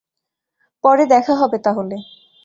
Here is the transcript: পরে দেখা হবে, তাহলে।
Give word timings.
পরে 0.83 1.03
দেখা 1.05 1.33
হবে, 1.35 1.57
তাহলে। 1.57 1.95